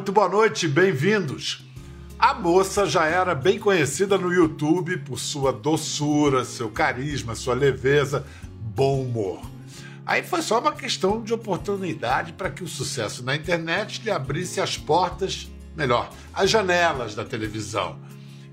muito 0.00 0.12
boa 0.12 0.30
noite, 0.30 0.66
bem-vindos. 0.66 1.62
A 2.18 2.32
moça 2.32 2.86
já 2.86 3.04
era 3.04 3.34
bem 3.34 3.58
conhecida 3.58 4.16
no 4.16 4.32
YouTube 4.32 4.96
por 4.96 5.18
sua 5.18 5.52
doçura, 5.52 6.42
seu 6.42 6.70
carisma, 6.70 7.34
sua 7.34 7.52
leveza, 7.52 8.24
bom 8.50 9.02
humor. 9.02 9.42
Aí 10.06 10.22
foi 10.22 10.40
só 10.40 10.58
uma 10.58 10.72
questão 10.72 11.22
de 11.22 11.34
oportunidade 11.34 12.32
para 12.32 12.48
que 12.48 12.64
o 12.64 12.66
sucesso 12.66 13.22
na 13.22 13.36
internet 13.36 14.00
lhe 14.02 14.10
abrisse 14.10 14.58
as 14.58 14.74
portas, 14.74 15.50
melhor, 15.76 16.08
as 16.32 16.48
janelas 16.48 17.14
da 17.14 17.22
televisão. 17.22 17.98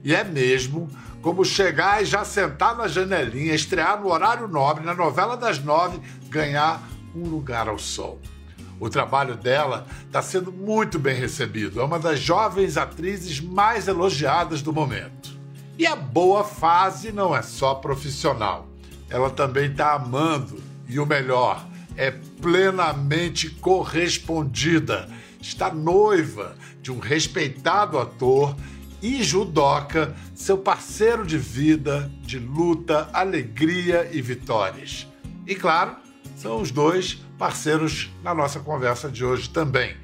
E 0.04 0.14
é 0.14 0.25
mesmo 0.25 0.89
como 1.21 1.46
chegar 1.46 2.04
e 2.04 2.06
já 2.06 2.25
sentar 2.25 2.75
na 2.75 2.89
janelinha, 2.89 3.56
estrear 3.56 4.02
no 4.02 4.11
horário 4.11 4.50
nobre, 4.50 4.84
na 4.84 4.93
novela 4.93 5.38
das 5.38 5.64
nove, 5.64 5.98
ganhar 6.28 6.86
um 7.16 7.24
lugar 7.24 7.70
ao 7.70 7.79
sol. 7.79 8.20
O 8.80 8.90
trabalho 8.90 9.36
dela 9.36 9.88
está 10.06 10.22
sendo 10.22 10.52
muito 10.52 11.00
bem 11.00 11.16
recebido. 11.16 11.80
É 11.82 11.84
uma 11.84 12.00
das 12.00 12.20
jovens 12.20 12.78
atrizes 12.78 13.40
mais 13.40 13.88
elogiadas 13.88 14.62
do 14.62 14.72
momento. 14.72 15.36
E 15.78 15.86
a 15.86 15.96
boa 15.96 16.44
fase 16.44 17.12
não 17.12 17.36
é 17.36 17.42
só 17.42 17.76
profissional. 17.76 18.68
Ela 19.10 19.30
também 19.30 19.72
está 19.72 19.94
amando. 19.94 20.62
E 20.88 21.00
o 21.00 21.06
melhor, 21.06 21.66
é 21.98 22.12
plenamente 22.12 23.50
correspondida. 23.50 25.10
Está 25.42 25.74
noiva 25.74 26.56
de 26.82 26.92
um 26.92 27.00
respeitado 27.00 27.98
ator 27.98 28.56
e 29.02 29.22
judoca, 29.24 30.16
seu 30.34 30.58
parceiro 30.58 31.25
de 31.25 31.38
vida, 31.38 32.12
de 32.22 32.39
luta, 32.39 33.09
alegria 33.12 34.09
e 34.12 34.22
vitórias. 34.22 35.08
E 35.45 35.56
claro, 35.56 35.95
são 36.38 36.61
os 36.61 36.69
dois 36.69 37.16
parceiros 37.38 38.11
na 38.23 38.33
nossa 38.33 38.59
conversa 38.59 39.09
de 39.09 39.25
hoje 39.25 39.50
também. 39.50 39.97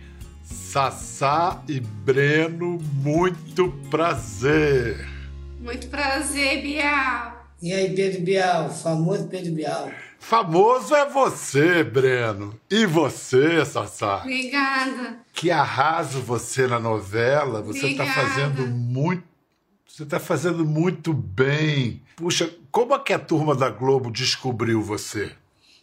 Sassá 0.44 1.64
e 1.70 1.80
Breno, 1.80 2.80
muito 2.96 3.70
prazer. 3.92 5.08
Muito 5.60 5.88
prazer, 5.88 6.62
Bial. 6.64 7.46
E 7.62 7.72
aí, 7.72 7.96
Pedro 7.96 8.22
Bial, 8.22 8.70
famoso 8.72 9.28
Pedro 9.28 9.54
Bial. 9.54 9.92
Famoso 10.20 10.96
é 10.96 11.08
você, 11.08 11.84
Breno. 11.84 12.60
E 12.70 12.86
você, 12.86 13.64
Sassá. 13.64 14.18
Obrigada. 14.18 15.20
Que 15.34 15.52
arraso 15.52 16.20
você 16.20 16.66
na 16.66 16.80
novela. 16.80 17.62
Você 17.62 17.88
está 17.88 18.06
fazendo 18.06 18.66
muito. 18.66 19.24
Você 19.88 20.04
está 20.04 20.20
fazendo 20.20 20.66
muito 20.66 21.14
bem. 21.14 22.02
Puxa, 22.16 22.50
como 22.72 22.96
é 22.96 23.00
que 23.00 23.14
a 23.14 23.20
turma 23.20 23.54
da 23.56 23.70
Globo 23.70 24.10
descobriu 24.10 24.82
você? 24.82 25.32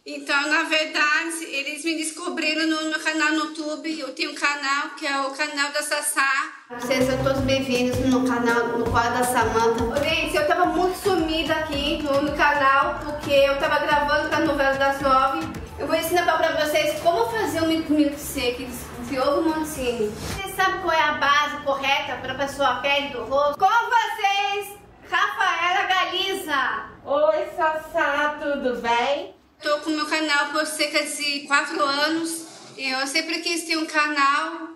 Então, 0.03 0.49
na 0.49 0.63
verdade, 0.63 1.45
eles 1.45 1.85
me 1.85 1.95
descobriram 1.95 2.65
no 2.65 2.89
meu 2.89 2.99
canal 2.99 3.33
no 3.33 3.45
YouTube. 3.45 3.99
Eu 3.99 4.11
tenho 4.15 4.31
um 4.31 4.35
canal 4.35 4.89
que 4.97 5.05
é 5.05 5.21
o 5.21 5.29
canal 5.29 5.71
da 5.71 5.83
Sassá. 5.83 6.53
Sejam 6.79 7.23
todos 7.23 7.41
bem-vindos 7.41 7.99
no 7.99 8.27
canal, 8.27 8.79
no 8.79 8.89
quadro 8.89 9.19
da 9.19 9.23
Samanta. 9.23 10.03
Gente, 10.03 10.35
eu 10.35 10.47
tava 10.47 10.65
muito 10.65 10.97
sumida 10.97 11.53
aqui 11.53 12.01
no, 12.01 12.19
no 12.19 12.35
canal, 12.35 12.99
porque 13.05 13.31
eu 13.31 13.59
tava 13.59 13.77
gravando 13.77 14.35
a 14.35 14.39
novela 14.39 14.73
das 14.73 14.99
nove. 15.01 15.47
Eu 15.77 15.85
vou 15.85 15.95
ensinar 15.95 16.35
pra 16.35 16.65
vocês 16.65 16.99
como 17.01 17.29
fazer 17.29 17.61
um 17.61 17.67
milkshake 17.67 18.67
de 19.07 19.19
ovo 19.19 19.49
Montini. 19.49 20.07
Você 20.09 20.51
sabe 20.55 20.79
qual 20.79 20.93
é 20.93 21.01
a 21.03 21.11
base 21.11 21.57
correta 21.57 22.15
para 22.23 22.33
pessoa 22.33 22.77
pele 22.77 23.09
do 23.09 23.23
rosto? 23.25 23.59
Com 23.59 23.67
vocês, 23.67 24.79
Rafaela 25.07 25.85
Galiza. 25.85 26.89
Oi, 27.05 27.45
Sassá, 27.55 28.39
tudo 28.41 28.81
bem? 28.81 29.40
Tô 29.61 29.77
com 29.81 29.91
meu 29.91 30.07
canal 30.07 30.51
por 30.51 30.65
cerca 30.65 31.05
de 31.05 31.41
quatro 31.41 31.83
anos. 31.83 32.47
Eu 32.75 33.05
sempre 33.05 33.41
quis 33.41 33.63
ter 33.65 33.77
um 33.77 33.85
canal 33.85 34.69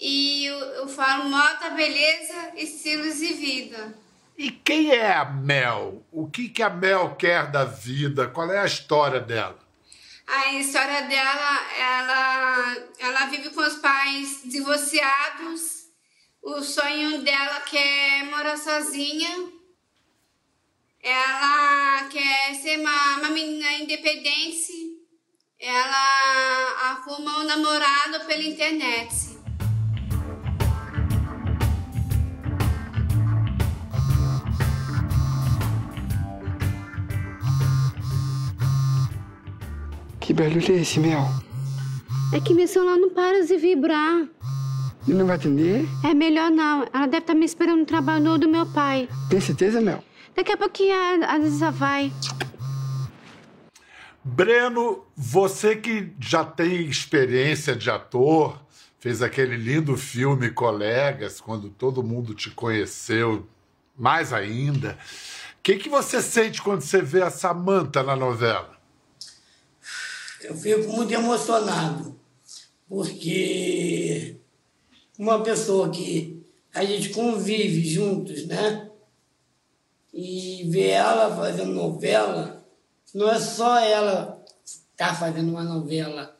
e 0.00 0.46
eu, 0.46 0.58
eu 0.58 0.88
falo 0.88 1.28
moda, 1.28 1.70
beleza, 1.70 2.52
estilos 2.56 3.20
e 3.20 3.34
vida. 3.34 3.94
E 4.38 4.50
quem 4.50 4.90
é 4.90 5.12
a 5.12 5.24
Mel? 5.26 6.02
O 6.10 6.30
que, 6.30 6.48
que 6.48 6.62
a 6.62 6.70
Mel 6.70 7.14
quer 7.16 7.50
da 7.50 7.64
vida? 7.64 8.28
Qual 8.28 8.50
é 8.50 8.58
a 8.58 8.66
história 8.66 9.20
dela? 9.20 9.58
A 10.26 10.52
história 10.54 11.02
dela, 11.02 11.72
ela, 11.78 12.76
ela 12.98 13.26
vive 13.26 13.50
com 13.50 13.60
os 13.60 13.74
pais 13.76 14.40
divorciados. 14.46 15.86
O 16.42 16.62
sonho 16.62 17.22
dela 17.22 17.62
é 17.74 18.22
morar 18.24 18.56
sozinha 18.56 19.55
ela 21.08 22.08
quer 22.08 22.52
ser 22.56 22.80
uma, 22.80 23.18
uma 23.18 23.30
menina 23.30 23.74
independente, 23.74 24.72
ela 25.60 26.90
arruma 26.90 27.38
um 27.38 27.44
namorado 27.44 28.26
pela 28.26 28.42
internet. 28.42 29.36
Que 40.18 40.32
barulho 40.32 40.72
é 40.72 40.80
esse, 40.80 40.98
Mel? 40.98 41.24
É 42.34 42.40
que 42.40 42.52
meu 42.52 42.66
celular 42.66 42.96
não 42.96 43.10
para 43.10 43.46
de 43.46 43.56
vibrar. 43.56 44.26
E 45.06 45.12
não 45.12 45.24
vai 45.24 45.36
atender? 45.36 45.86
É 46.04 46.12
melhor 46.12 46.50
não. 46.50 46.84
Ela 46.92 47.06
deve 47.06 47.18
estar 47.18 47.34
me 47.34 47.44
esperando 47.44 47.78
no 47.78 47.86
trabalho 47.86 48.36
do 48.36 48.48
meu 48.48 48.66
pai. 48.66 49.08
Tem 49.30 49.40
certeza, 49.40 49.80
Mel? 49.80 50.02
Daqui 50.36 50.52
a 50.52 50.56
pouquinho 50.56 50.94
a, 50.94 51.32
a 51.32 51.38
Lisa 51.38 51.70
vai. 51.70 52.12
Breno, 54.22 55.06
você 55.16 55.74
que 55.74 56.12
já 56.20 56.44
tem 56.44 56.84
experiência 56.86 57.74
de 57.74 57.88
ator, 57.88 58.60
fez 58.98 59.22
aquele 59.22 59.56
lindo 59.56 59.96
filme 59.96 60.50
Colegas, 60.50 61.40
quando 61.40 61.70
todo 61.70 62.02
mundo 62.02 62.34
te 62.34 62.50
conheceu, 62.50 63.46
mais 63.96 64.32
ainda. 64.32 64.98
O 65.58 65.62
que, 65.62 65.76
que 65.76 65.88
você 65.88 66.20
sente 66.20 66.60
quando 66.60 66.82
você 66.82 67.00
vê 67.00 67.22
a 67.22 67.30
Samantha 67.30 68.02
na 68.02 68.14
novela? 68.14 68.76
Eu 70.42 70.54
fico 70.54 70.92
muito 70.92 71.14
emocionado, 71.14 72.14
porque 72.86 74.36
uma 75.18 75.42
pessoa 75.42 75.88
que 75.88 76.44
a 76.74 76.84
gente 76.84 77.08
convive 77.08 77.82
juntos, 77.88 78.46
né? 78.46 78.85
E 80.16 80.64
ver 80.70 80.88
ela 80.88 81.36
fazendo 81.36 81.72
novela, 81.72 82.64
não 83.14 83.30
é 83.30 83.38
só 83.38 83.78
ela 83.78 84.42
estar 84.64 85.08
tá 85.08 85.14
fazendo 85.14 85.50
uma 85.50 85.62
novela. 85.62 86.34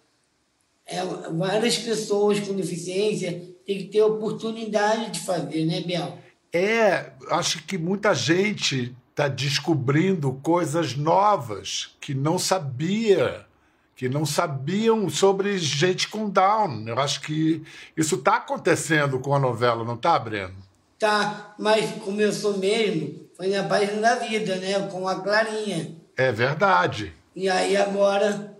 É, 0.87 1.04
várias 1.32 1.76
pessoas 1.76 2.41
com 2.41 2.54
deficiência 2.54 3.32
têm 3.66 3.78
que 3.78 3.84
ter 3.84 4.03
oportunidade 4.03 5.10
de 5.10 5.20
fazer, 5.20 5.66
né, 5.66 5.82
Biel? 5.82 6.19
É, 6.53 7.12
acho 7.31 7.65
que 7.66 7.76
muita 7.76 8.15
gente 8.15 8.97
está 9.10 9.28
descobrindo 9.28 10.32
coisas 10.42 10.97
novas 10.97 11.94
que 12.00 12.15
não 12.15 12.38
sabia, 12.38 13.44
que 13.94 14.09
não 14.09 14.25
sabiam 14.25 15.10
sobre 15.10 15.59
gente 15.59 16.09
com 16.09 16.31
Down. 16.31 16.88
Eu 16.88 16.98
acho 16.98 17.20
que 17.20 17.62
isso 17.94 18.15
está 18.15 18.36
acontecendo 18.36 19.19
com 19.19 19.34
a 19.34 19.38
novela, 19.38 19.84
não 19.84 19.94
está, 19.94 20.19
Breno? 20.19 20.54
Tá, 20.98 21.54
mas 21.59 21.91
começou 22.03 22.56
mesmo 22.56 23.25
foi 23.36 23.48
na 23.48 23.64
página 23.64 24.00
da 24.00 24.14
vida, 24.16 24.56
né? 24.56 24.88
Com 24.91 25.06
a 25.06 25.20
Clarinha. 25.20 25.94
É 26.16 26.32
verdade. 26.32 27.12
E 27.34 27.48
aí 27.50 27.76
agora, 27.76 28.56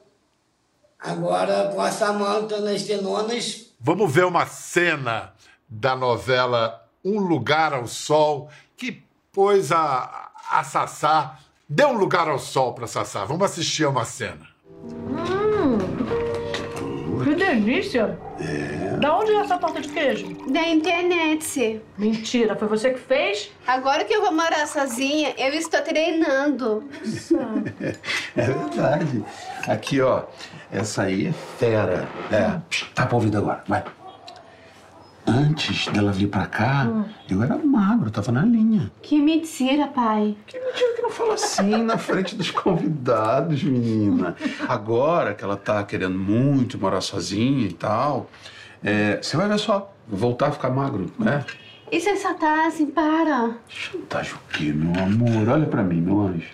agora 0.99 1.71
com 1.75 1.81
a 1.81 1.91
Samanta 1.91 2.61
nas 2.61 2.83
tenonas. 2.83 3.73
Vamos 3.81 4.13
ver 4.13 4.27
uma 4.27 4.45
cena 4.45 5.33
da 5.69 5.97
novela 5.97 6.87
Um 7.03 7.19
Lugar 7.21 7.73
ao 7.73 7.87
Sol, 7.87 8.51
que 8.77 9.03
pôs 9.33 9.73
a, 9.73 10.31
a 10.51 10.63
Sassá, 10.63 11.39
deu 11.69 11.89
um 11.89 11.97
lugar 11.97 12.29
ao 12.29 12.39
sol 12.39 12.75
para 12.75 12.87
Sassá. 12.87 13.25
Vamos 13.25 13.45
assistir 13.45 13.85
a 13.85 13.89
uma 13.89 14.05
cena. 14.05 14.47
Hum, 14.85 15.79
que 17.25 17.35
delícia! 17.35 18.19
É. 18.41 18.86
Da 19.01 19.19
onde 19.19 19.33
é 19.33 19.37
essa 19.37 19.59
torta 19.59 19.81
de 19.81 19.89
queijo? 19.89 20.37
Da 20.51 20.67
internet. 20.69 21.81
Mentira, 21.99 22.57
foi 22.57 22.69
você 22.69 22.91
que 22.91 22.99
fez? 22.99 23.51
Agora 23.67 24.05
que 24.05 24.15
eu 24.15 24.23
vou 24.23 24.33
morar 24.33 24.67
sozinha, 24.67 25.35
eu 25.37 25.53
estou 25.55 25.81
treinando. 25.83 26.85
é 28.37 28.43
verdade. 28.43 29.25
Aqui, 29.67 30.01
ó, 30.01 30.25
essa 30.71 31.03
aí 31.03 31.27
é 31.27 31.33
fera. 31.33 32.09
É, 32.31 32.61
tá 32.95 33.07
pra 33.07 33.17
ouvido 33.17 33.39
agora, 33.39 33.63
vai. 33.67 33.85
Antes 35.29 35.89
dela 35.89 36.13
vir 36.13 36.29
pra 36.29 36.47
cá, 36.47 36.85
hum. 36.85 37.05
eu 37.29 37.43
era 37.43 37.59
magro, 37.59 38.11
tava 38.13 38.31
na 38.31 38.43
linha. 38.43 38.93
Que 39.03 39.21
mentira, 39.21 39.89
pai. 39.89 40.37
Que 40.47 40.59
mentira 40.59 40.95
que 40.95 41.03
não 41.03 41.11
fala 41.11 41.35
assim 41.35 41.83
na 41.83 41.99
frente 41.99 42.37
dos 42.37 42.53
convidados, 42.53 43.65
menina. 43.65 44.37
Agora 44.69 45.35
que 45.35 45.43
ela 45.43 45.57
tá 45.57 45.83
querendo 45.83 46.17
muito 46.17 46.79
morar 46.79 47.01
sozinha 47.01 47.67
e 47.67 47.73
tal, 47.73 48.31
é, 48.85 49.19
você 49.23 49.37
vai 49.37 49.49
ver 49.49 49.59
só, 49.59 49.93
voltar 50.07 50.49
a 50.49 50.53
ficar 50.53 50.71
magro, 50.71 51.13
né? 51.19 51.45
Isso 51.91 52.09
é 52.09 52.17
chantagem, 52.17 52.87
para. 52.87 53.57
Chantagem 53.69 54.35
o 54.35 54.53
quê, 54.53 54.73
meu 54.73 55.03
amor? 55.03 55.49
Olha 55.49 55.67
pra 55.67 55.83
mim, 55.83 56.01
meu 56.01 56.21
anjo. 56.21 56.49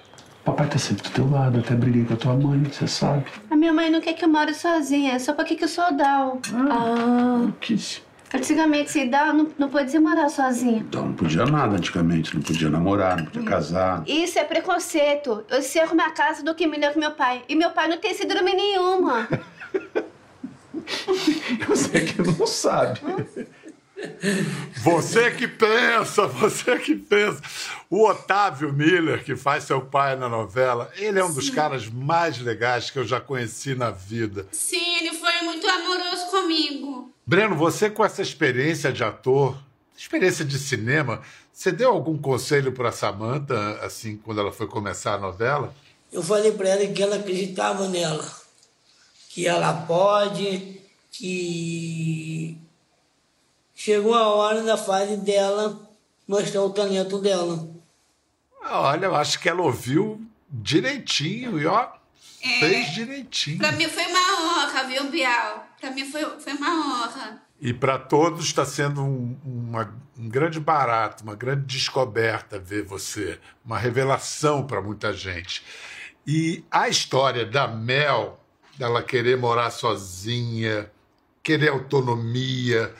Papai 0.44 0.66
tá 0.66 0.76
sempre 0.76 1.04
do 1.04 1.10
teu 1.10 1.30
lado, 1.30 1.60
até 1.60 1.74
briguei 1.74 2.04
com 2.04 2.14
a 2.14 2.16
tua 2.16 2.34
mãe, 2.34 2.62
você 2.64 2.86
sabe. 2.86 3.24
A 3.48 3.56
minha 3.56 3.72
mãe 3.72 3.88
não 3.90 4.00
quer 4.00 4.14
que 4.14 4.24
eu 4.24 4.28
more 4.28 4.52
sozinha, 4.52 5.12
é 5.14 5.18
só 5.18 5.32
porque 5.32 5.54
que 5.54 5.64
eu 5.64 5.68
sou 5.68 5.92
Dal. 5.96 6.40
Ah, 6.52 7.46
ah. 7.48 7.52
Que... 7.60 7.76
Antigamente, 8.34 9.06
Down 9.08 9.34
não, 9.34 9.48
não 9.58 9.68
podia 9.68 10.00
morar 10.00 10.28
sozinha. 10.30 10.78
Então 10.78 11.06
não 11.06 11.12
podia 11.12 11.44
nada 11.44 11.76
antigamente, 11.76 12.34
não 12.34 12.42
podia 12.42 12.70
namorar, 12.70 13.18
não 13.18 13.26
podia 13.26 13.42
casar. 13.42 14.02
Isso 14.06 14.38
é 14.38 14.44
preconceito. 14.44 15.44
Eu 15.50 15.60
sei 15.60 15.82
arrumar 15.82 16.06
a 16.06 16.10
casa 16.12 16.42
do 16.42 16.54
que 16.54 16.66
melhor 16.66 16.92
que 16.92 16.98
meu 16.98 17.10
pai. 17.10 17.42
E 17.46 17.54
meu 17.54 17.70
pai 17.70 17.88
não 17.88 17.98
tem 17.98 18.14
síndrome 18.14 18.54
nenhuma. 18.54 19.28
Você 21.68 22.00
que 22.00 22.22
não 22.22 22.46
sabe. 22.46 23.00
Você 24.82 25.30
que 25.30 25.46
pensa, 25.46 26.26
você 26.26 26.76
que 26.78 26.96
pensa. 26.96 27.40
O 27.88 28.04
Otávio 28.08 28.72
Miller, 28.72 29.22
que 29.22 29.36
faz 29.36 29.64
seu 29.64 29.80
pai 29.80 30.16
na 30.16 30.28
novela, 30.28 30.90
ele 30.96 31.20
é 31.20 31.24
um 31.24 31.32
dos 31.32 31.50
caras 31.50 31.86
mais 31.88 32.38
legais 32.40 32.90
que 32.90 32.98
eu 32.98 33.06
já 33.06 33.20
conheci 33.20 33.74
na 33.74 33.90
vida. 33.90 34.46
Sim, 34.50 34.96
ele 34.96 35.12
foi 35.16 35.42
muito 35.42 35.68
amoroso 35.68 36.26
comigo. 36.30 37.12
Breno, 37.24 37.54
você 37.54 37.88
com 37.88 38.04
essa 38.04 38.22
experiência 38.22 38.92
de 38.92 39.04
ator, 39.04 39.56
experiência 39.96 40.44
de 40.44 40.58
cinema, 40.58 41.22
você 41.52 41.70
deu 41.70 41.90
algum 41.90 42.18
conselho 42.18 42.72
para 42.72 42.90
Samantha 42.90 43.78
assim 43.82 44.16
quando 44.16 44.40
ela 44.40 44.50
foi 44.50 44.66
começar 44.66 45.14
a 45.14 45.18
novela? 45.18 45.72
Eu 46.12 46.22
falei 46.22 46.52
para 46.52 46.68
ela 46.68 46.86
que 46.86 47.02
ela 47.02 47.16
acreditava 47.16 47.88
nela, 47.88 48.28
que 49.34 49.46
ela 49.46 49.72
pode, 49.86 50.78
que 51.10 52.58
chegou 53.74 54.14
a 54.14 54.28
hora 54.28 54.62
da 54.62 54.76
fase 54.76 55.16
dela 55.16 55.80
mostrar 56.28 56.60
o 56.62 56.68
talento 56.70 57.18
dela. 57.18 57.66
Olha, 58.62 59.06
eu 59.06 59.14
acho 59.16 59.40
que 59.40 59.48
ela 59.48 59.62
ouviu 59.62 60.20
direitinho 60.50 61.58
e 61.58 61.64
ó, 61.64 61.88
É. 62.42 62.58
fez 62.60 62.90
direitinho. 62.92 63.56
Pra 63.56 63.72
mim 63.72 63.88
foi 63.88 64.04
uma 64.04 64.64
honra, 64.66 64.84
viu, 64.84 65.10
Bial? 65.10 65.66
Pra 65.80 65.90
mim 65.90 66.04
foi, 66.04 66.24
foi 66.38 66.52
uma 66.52 66.68
honra. 67.06 67.42
E 67.58 67.72
para 67.72 67.98
todos 67.98 68.44
está 68.44 68.66
sendo 68.66 69.02
um, 69.02 69.34
uma- 69.44 69.96
um 70.18 70.28
grande 70.28 70.60
barato, 70.60 71.22
uma 71.24 71.34
grande 71.34 71.64
descoberta 71.64 72.58
ver 72.58 72.84
você, 72.84 73.40
uma 73.64 73.78
revelação 73.78 74.66
para 74.66 74.82
muita 74.82 75.10
gente. 75.14 75.64
E 76.26 76.62
a 76.70 76.86
história 76.88 77.46
da 77.46 77.66
Mel, 77.66 78.38
dela 78.76 79.02
querer 79.02 79.36
morar 79.36 79.70
sozinha, 79.70 80.90
querer 81.42 81.68
autonomia, 81.68 82.94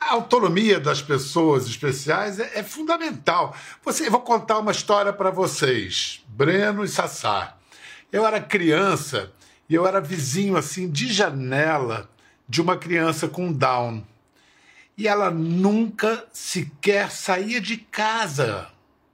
a 0.00 0.14
autonomia 0.14 0.80
das 0.80 1.02
pessoas 1.02 1.66
especiais 1.66 2.40
é, 2.40 2.60
é 2.60 2.62
fundamental. 2.62 3.54
Você, 3.84 4.06
eu 4.06 4.10
vou 4.10 4.22
contar 4.22 4.58
uma 4.58 4.72
história 4.72 5.12
para 5.12 5.30
vocês, 5.30 6.24
Breno 6.26 6.82
e 6.82 6.88
Sassá. 6.88 7.56
Eu 8.10 8.26
era 8.26 8.40
criança 8.40 9.30
e 9.68 9.74
eu 9.74 9.86
era 9.86 10.00
vizinho 10.00 10.56
assim 10.56 10.90
de 10.90 11.12
janela 11.12 12.08
de 12.48 12.62
uma 12.62 12.76
criança 12.76 13.28
com 13.28 13.52
Down. 13.52 14.02
E 14.96 15.06
ela 15.06 15.30
nunca 15.30 16.24
sequer 16.32 17.10
saía 17.10 17.60
de 17.60 17.76
casa. 17.76 18.68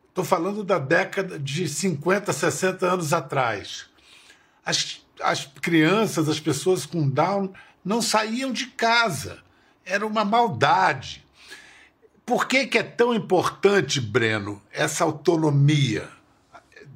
Estou 0.09 0.25
falando 0.25 0.65
da 0.65 0.79
década 0.79 1.39
de 1.39 1.69
50, 1.69 2.33
60 2.33 2.87
anos 2.87 3.13
atrás. 3.13 3.87
As, 4.65 5.05
as 5.21 5.47
crianças, 5.47 6.29
as 6.29 6.41
pessoas 6.41 6.87
com 6.87 7.09
Down, 7.09 7.53
não 7.85 8.03
saíam 8.03 8.53
de 8.53 8.67
casa. 8.67 9.39
Era 9.85 10.07
uma 10.07 10.25
maldade. 10.25 11.25
Por 12.25 12.49
que, 12.49 12.67
que 12.67 12.79
é 12.79 12.83
tão 12.83 13.15
importante, 13.15 14.01
Breno, 14.01 14.61
essa 14.73 15.05
autonomia? 15.05 16.09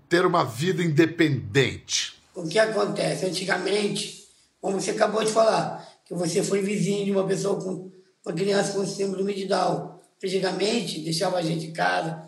Ter 0.08 0.26
uma 0.26 0.44
vida 0.44 0.82
independente? 0.82 2.20
O 2.34 2.48
que 2.48 2.58
acontece? 2.58 3.26
Antigamente, 3.26 4.26
como 4.60 4.80
você 4.80 4.90
acabou 4.90 5.24
de 5.24 5.30
falar, 5.30 5.88
que 6.04 6.14
você 6.14 6.42
foi 6.42 6.62
vizinho 6.62 7.04
de 7.04 7.12
uma 7.12 7.26
pessoa 7.26 7.60
com 7.60 7.92
uma 8.26 8.34
criança 8.34 8.72
com 8.72 8.84
síndrome 8.84 9.34
de 9.34 9.46
Down. 9.46 10.00
Antigamente, 10.22 11.00
deixava 11.00 11.38
a 11.38 11.42
gente 11.42 11.66
em 11.66 11.72
casa, 11.72 12.24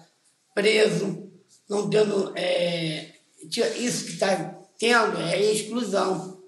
preso, 0.54 1.28
não 1.68 1.90
tendo. 1.90 2.32
é, 2.36 3.16
isso 3.76 4.04
que 4.04 4.12
está 4.12 4.61
tendo 4.82 5.16
é 5.20 5.40
exclusão. 5.40 6.42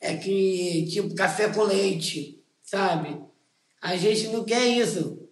É 0.00 0.16
que, 0.16 0.86
tipo, 0.92 1.12
café 1.16 1.48
com 1.48 1.64
leite, 1.64 2.40
sabe? 2.62 3.20
A 3.82 3.96
gente 3.96 4.28
não 4.28 4.44
quer 4.44 4.64
isso. 4.64 5.28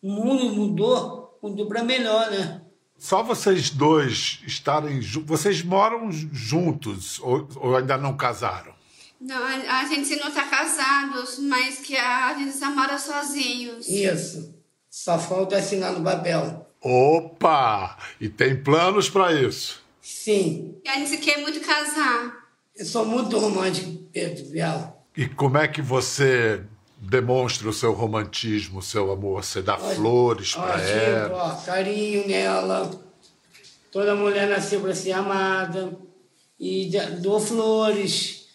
O 0.00 0.08
mundo 0.08 0.54
mudou, 0.54 1.36
mudou 1.42 1.66
para 1.66 1.82
melhor, 1.82 2.30
né? 2.30 2.62
Só 2.96 3.24
vocês 3.24 3.70
dois 3.70 4.38
estarem 4.46 5.02
juntos. 5.02 5.28
Vocês 5.28 5.60
moram 5.60 6.12
juntos 6.12 7.18
ou, 7.18 7.48
ou 7.56 7.76
ainda 7.76 7.98
não 7.98 8.16
casaram? 8.16 8.72
Não, 9.20 9.42
a, 9.42 9.80
a 9.80 9.86
gente 9.86 10.14
não 10.14 10.30
tá 10.30 10.44
casados, 10.44 11.40
mas 11.40 11.80
que 11.80 11.96
a 11.96 12.32
gente 12.34 12.56
namora 12.58 12.96
sozinhos. 12.96 13.88
Isso. 13.88 14.54
Só 14.88 15.18
falta 15.18 15.56
assinar 15.56 15.94
no 15.94 16.04
papel. 16.04 16.64
Opa! 16.80 17.98
E 18.20 18.28
tem 18.28 18.62
planos 18.62 19.10
para 19.10 19.32
isso? 19.32 19.87
Sim, 20.10 20.74
E 20.82 20.88
a 20.88 20.94
gente 20.94 21.18
quer 21.18 21.36
muito 21.38 21.60
casar. 21.60 22.48
eu 22.74 22.86
sou 22.86 23.04
muito 23.04 23.38
romântico, 23.38 23.92
Pedro 24.10 24.46
Bial. 24.46 25.06
E 25.14 25.26
como 25.28 25.58
é 25.58 25.68
que 25.68 25.82
você 25.82 26.62
demonstra 26.96 27.68
o 27.68 27.72
seu 27.74 27.92
romantismo, 27.92 28.78
o 28.78 28.82
seu 28.82 29.12
amor? 29.12 29.44
Você 29.44 29.60
dá 29.60 29.76
flores 29.76 30.56
Ó, 30.56 30.62
para 30.62 30.78
tipo, 30.78 30.88
ela? 30.98 31.44
ó, 31.52 31.56
carinho 31.62 32.26
nela. 32.26 32.90
Toda 33.92 34.14
mulher 34.16 34.48
nasceu 34.48 34.80
para 34.80 34.94
ser 34.94 35.12
amada. 35.12 35.94
E 36.58 36.90
dou 37.20 37.38
flores. 37.38 38.48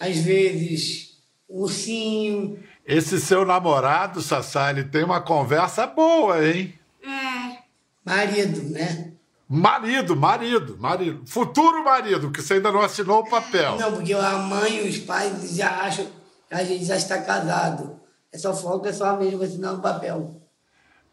Às 0.00 0.16
vezes, 0.16 1.18
um 1.48 1.60
ursinho. 1.60 2.58
Esse 2.86 3.20
seu 3.20 3.44
namorado, 3.44 4.22
Sassá, 4.22 4.70
ele 4.70 4.84
tem 4.84 5.04
uma 5.04 5.20
conversa 5.20 5.86
boa, 5.86 6.42
hein? 6.42 6.72
É. 7.02 7.58
Marido, 8.02 8.62
né? 8.70 9.12
Marido, 9.48 10.16
marido, 10.16 10.76
marido. 10.78 11.22
Futuro 11.24 11.84
marido, 11.84 12.32
que 12.32 12.42
você 12.42 12.54
ainda 12.54 12.72
não 12.72 12.80
assinou 12.80 13.20
o 13.20 13.30
papel. 13.30 13.76
Não, 13.76 13.92
porque 13.92 14.12
a 14.12 14.38
mãe 14.38 14.84
e 14.84 14.88
os 14.88 14.98
pais 14.98 15.54
já 15.54 15.82
acham 15.82 16.06
que 16.48 16.54
a 16.54 16.64
gente 16.64 16.84
já 16.84 16.96
está 16.96 17.22
casado. 17.22 18.00
É 18.32 18.38
só 18.38 18.54
falta 18.54 18.92
só 18.92 19.16
mesmo 19.16 19.42
assinar 19.42 19.74
no 19.74 19.80
papel. 19.80 20.42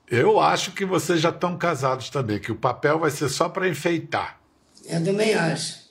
Eu 0.08 0.40
acho 0.40 0.72
que 0.72 0.84
vocês 0.84 1.22
já 1.22 1.30
estão 1.30 1.58
casados 1.58 2.10
também, 2.10 2.40
que 2.40 2.52
o 2.52 2.56
papel 2.56 3.00
vai 3.00 3.12
ser 3.12 3.30
só 3.30 3.48
para 3.48 3.70
enfeitar. 3.70 4.40
Eu 4.86 5.04
também 5.04 5.34
acho. 5.34 5.84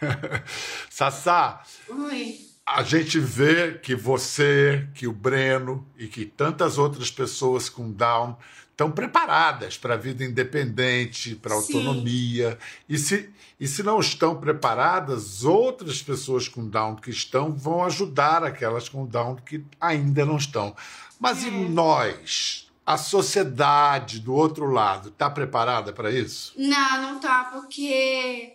Sassá, 0.90 1.62
Oi. 1.88 2.38
a 2.66 2.82
gente 2.82 3.18
vê 3.18 3.78
que 3.78 3.94
você, 3.94 4.88
que 4.94 5.06
o 5.06 5.12
Breno 5.12 5.86
e 5.98 6.06
que 6.06 6.24
tantas 6.24 6.78
outras 6.78 7.10
pessoas 7.10 7.68
com 7.68 7.90
Down 7.90 8.36
estão 8.74 8.90
preparadas 8.90 9.78
para 9.78 9.94
a 9.94 9.96
vida 9.96 10.24
independente, 10.24 11.36
para 11.36 11.54
a 11.54 11.56
autonomia. 11.56 12.58
E 12.88 12.98
se, 12.98 13.30
e 13.58 13.68
se 13.68 13.84
não 13.84 14.00
estão 14.00 14.36
preparadas, 14.36 15.44
outras 15.44 16.02
pessoas 16.02 16.48
com 16.48 16.68
Down 16.68 16.96
que 16.96 17.10
estão 17.10 17.52
vão 17.52 17.84
ajudar 17.84 18.42
aquelas 18.42 18.88
com 18.88 19.06
Down 19.06 19.36
que 19.36 19.64
ainda 19.80 20.26
não 20.26 20.36
estão. 20.36 20.74
Mas 21.20 21.44
e 21.44 21.50
nós? 21.50 22.68
A 22.84 22.98
sociedade 22.98 24.18
do 24.18 24.34
outro 24.34 24.66
lado 24.70 25.08
está 25.08 25.30
preparada 25.30 25.90
para 25.90 26.10
isso? 26.10 26.52
Não, 26.58 27.00
não 27.00 27.20
tá, 27.20 27.50
porque 27.52 28.52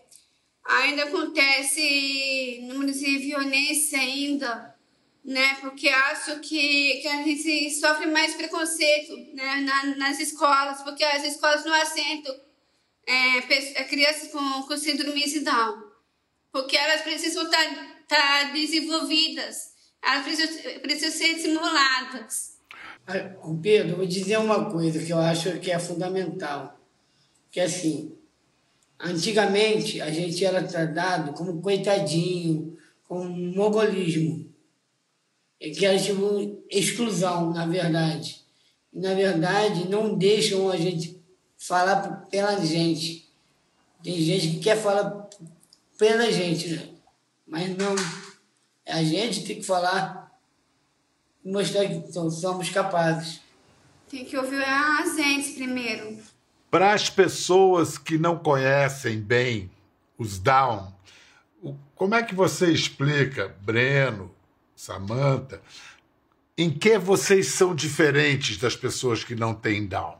ainda 0.63 1.05
acontece 1.05 2.59
números 2.67 2.99
de 2.99 3.17
violência 3.17 3.97
ainda, 3.97 4.68
né? 5.29 5.57
Porque 5.61 5.87
acho 5.87 6.39
que, 6.39 7.01
que 7.01 7.07
a 7.07 7.21
gente 7.21 7.69
sofre 7.79 8.07
mais 8.07 8.33
preconceito 8.33 9.15
né? 9.35 9.57
Na- 9.61 9.95
nas 9.95 10.19
escolas, 10.19 10.81
porque 10.81 11.03
as 11.03 11.23
escolas 11.23 11.63
não 11.63 11.73
aceitam 11.73 12.35
é, 13.05 13.37
é, 13.37 13.83
crianças 13.83 14.31
com, 14.31 14.63
com 14.63 14.75
síndrome 14.75 15.23
de 15.23 15.41
Down. 15.41 15.83
Porque 16.51 16.75
elas 16.75 17.01
precisam 17.01 17.43
estar 17.43 18.51
desenvolvidas, 18.53 19.73
elas 20.03 20.23
precisam, 20.23 20.79
precisam 20.81 21.11
ser 21.11 21.35
estimuladas. 21.35 22.57
Ah, 23.05 23.13
Pedro, 23.61 23.97
vou 23.97 24.07
dizer 24.07 24.37
uma 24.39 24.71
coisa 24.71 25.03
que 25.03 25.13
eu 25.13 25.19
acho 25.19 25.59
que 25.59 25.69
é 25.69 25.77
fundamental. 25.77 26.75
Que 27.51 27.59
assim, 27.59 28.17
antigamente 28.99 30.01
a 30.01 30.09
gente 30.09 30.43
era 30.43 30.63
tratado 30.63 31.33
como 31.33 31.61
coitadinho, 31.61 32.75
como 33.07 33.29
mogolismo. 33.29 34.48
E 35.59 35.71
que 35.71 35.85
era 35.85 35.99
tipo 35.99 36.63
exclusão, 36.69 37.51
na 37.51 37.65
verdade. 37.65 38.41
E, 38.93 38.99
na 38.99 39.13
verdade, 39.13 39.89
não 39.89 40.15
deixam 40.17 40.69
a 40.69 40.77
gente 40.77 41.19
falar 41.57 42.25
pela 42.31 42.63
gente. 42.65 43.27
Tem 44.01 44.19
gente 44.21 44.47
que 44.51 44.59
quer 44.59 44.77
falar 44.81 45.27
pela 45.97 46.31
gente, 46.31 46.69
né? 46.69 46.89
Mas 47.45 47.75
não. 47.77 47.95
A 48.87 49.03
gente 49.03 49.43
tem 49.43 49.57
que 49.57 49.63
falar 49.65 50.31
e 51.43 51.51
mostrar 51.51 51.85
que 51.87 52.11
so- 52.11 52.31
somos 52.31 52.69
capazes. 52.69 53.41
Tem 54.09 54.25
que 54.25 54.37
ouvir 54.37 54.63
a 54.63 55.03
gente 55.15 55.51
primeiro. 55.53 56.17
Para 56.71 56.93
as 56.93 57.09
pessoas 57.09 57.97
que 57.97 58.17
não 58.17 58.37
conhecem 58.37 59.19
bem 59.19 59.69
os 60.17 60.39
Down, 60.39 60.91
como 61.95 62.15
é 62.15 62.23
que 62.23 62.33
você 62.33 62.71
explica, 62.71 63.55
Breno, 63.61 64.31
Samantha, 64.79 65.61
Em 66.57 66.69
que 66.69 66.97
vocês 66.97 67.47
são 67.47 67.75
diferentes 67.75 68.55
das 68.57 68.77
pessoas 68.77 69.25
que 69.25 69.35
não 69.35 69.53
têm 69.53 69.85
Down? 69.85 70.17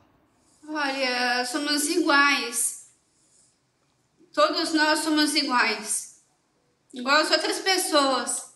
Olha, 0.67 1.45
somos 1.45 1.87
iguais. 1.87 2.87
Todos 4.33 4.73
nós 4.73 4.99
somos 4.99 5.33
iguais. 5.33 6.17
Igual 6.93 7.21
as 7.21 7.31
outras 7.31 7.59
pessoas. 7.59 8.49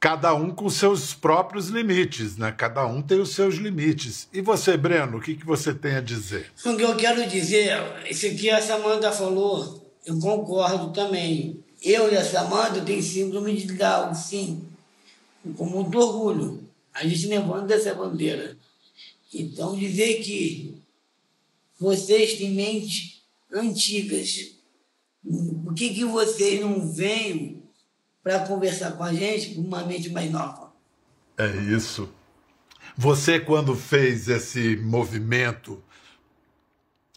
Cada 0.00 0.34
um 0.34 0.50
com 0.50 0.70
seus 0.70 1.12
próprios 1.12 1.68
limites, 1.68 2.38
né? 2.38 2.50
Cada 2.50 2.86
um 2.86 3.02
tem 3.02 3.20
os 3.20 3.34
seus 3.34 3.56
limites. 3.56 4.26
E 4.32 4.40
você, 4.40 4.74
Breno, 4.74 5.18
o 5.18 5.20
que, 5.20 5.34
que 5.34 5.44
você 5.44 5.74
tem 5.74 5.96
a 5.96 6.00
dizer? 6.00 6.50
O 6.64 6.76
que 6.76 6.82
eu 6.82 6.96
quero 6.96 7.28
dizer, 7.28 7.78
isso 8.08 8.26
aqui 8.26 8.48
a 8.48 8.60
Samanta 8.60 9.12
falou, 9.12 9.86
eu 10.06 10.18
concordo 10.18 10.94
também. 10.94 11.62
Eu 11.82 12.10
e 12.10 12.16
a 12.16 12.24
Samanta 12.24 12.80
tem 12.80 13.02
síndrome 13.02 13.54
de 13.54 13.74
Down, 13.74 14.14
sim. 14.14 14.73
Com 15.56 15.66
muito 15.66 15.98
orgulho. 15.98 16.62
A 16.92 17.06
gente 17.06 17.26
levanta 17.26 17.74
essa 17.74 17.94
bandeira. 17.94 18.56
Então, 19.32 19.76
dizer 19.76 20.22
que 20.22 20.80
vocês 21.78 22.38
têm 22.38 22.52
mentes 22.52 23.22
antigas, 23.52 24.54
por 25.64 25.74
que, 25.74 25.92
que 25.92 26.04
vocês 26.04 26.60
não 26.60 26.90
vêm 26.92 27.62
para 28.22 28.46
conversar 28.46 28.92
com 28.92 29.02
a 29.02 29.12
gente 29.12 29.54
com 29.54 29.60
uma 29.60 29.84
mente 29.84 30.08
mais 30.08 30.30
nova? 30.30 30.72
É 31.36 31.48
isso. 31.74 32.08
Você, 32.96 33.40
quando 33.40 33.74
fez 33.74 34.28
esse 34.28 34.76
movimento 34.76 35.82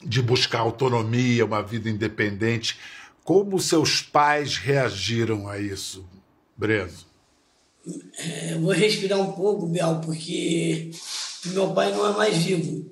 de 0.03 0.21
buscar 0.21 0.59
autonomia, 0.59 1.45
uma 1.45 1.61
vida 1.61 1.89
independente, 1.89 2.79
como 3.23 3.59
seus 3.59 4.01
pais 4.01 4.57
reagiram 4.57 5.47
a 5.47 5.59
isso, 5.59 6.05
Breno? 6.55 7.06
É, 8.17 8.55
vou 8.55 8.71
respirar 8.71 9.19
um 9.19 9.33
pouco, 9.33 9.67
Bel, 9.67 10.01
porque 10.01 10.91
meu 11.45 11.73
pai 11.73 11.91
não 11.91 12.07
é 12.07 12.17
mais 12.17 12.37
vivo. 12.37 12.89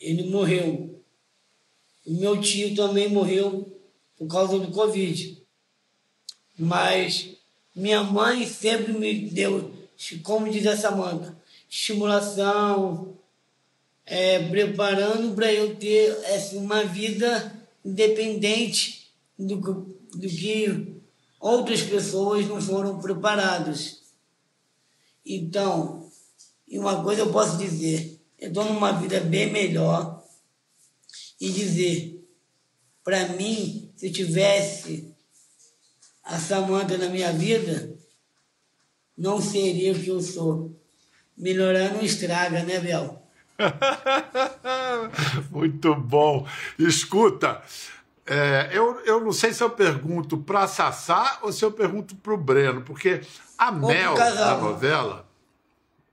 Ele 0.00 0.30
morreu. 0.30 1.02
O 2.06 2.12
meu 2.12 2.40
tio 2.40 2.74
também 2.74 3.08
morreu 3.08 3.80
por 4.16 4.26
causa 4.26 4.58
do 4.58 4.70
Covid. 4.72 5.42
Mas 6.58 7.30
minha 7.74 8.02
mãe 8.02 8.46
sempre 8.46 8.92
me 8.92 9.28
deu, 9.30 9.72
como 10.22 10.50
diz 10.50 10.66
a 10.66 10.76
Samanta, 10.76 11.36
estimulação, 11.68 13.16
é, 14.04 14.48
preparando 14.48 15.34
para 15.34 15.52
eu 15.52 15.76
ter 15.76 16.10
assim, 16.34 16.58
uma 16.58 16.84
vida 16.84 17.60
independente 17.84 19.10
do, 19.38 19.56
do 19.56 20.28
que 20.28 21.01
outras 21.42 21.82
pessoas 21.82 22.46
não 22.46 22.62
foram 22.62 23.00
preparadas. 23.00 24.00
Então, 25.26 26.08
e 26.68 26.78
uma 26.78 27.02
coisa 27.02 27.22
eu 27.22 27.32
posso 27.32 27.58
dizer, 27.58 28.20
eu 28.38 28.48
estou 28.48 28.64
numa 28.64 28.92
vida 28.92 29.20
bem 29.20 29.50
melhor 29.50 30.24
e 31.40 31.50
dizer, 31.50 32.24
para 33.02 33.30
mim, 33.30 33.92
se 33.96 34.06
eu 34.06 34.12
tivesse 34.12 35.12
a 36.22 36.38
Samanta 36.38 36.96
na 36.96 37.08
minha 37.08 37.32
vida, 37.32 37.98
não 39.18 39.40
seria 39.40 39.92
o 39.92 40.00
que 40.00 40.08
eu 40.08 40.20
sou. 40.20 40.80
Melhorar 41.36 41.92
não 41.92 42.02
estraga, 42.02 42.62
né, 42.62 42.78
Bel? 42.78 43.20
Muito 45.50 45.96
bom. 45.96 46.46
Escuta, 46.78 47.62
é, 48.32 48.70
eu, 48.72 48.98
eu 49.04 49.20
não 49.20 49.30
sei 49.30 49.52
se 49.52 49.62
eu 49.62 49.68
pergunto 49.68 50.38
para 50.38 50.66
Sassá 50.66 51.38
ou 51.42 51.52
se 51.52 51.62
eu 51.62 51.70
pergunto 51.70 52.16
para 52.16 52.32
o 52.32 52.36
Breno, 52.38 52.80
porque 52.80 53.20
a 53.58 53.70
Mel 53.70 54.14
da 54.14 54.56
novela. 54.56 55.28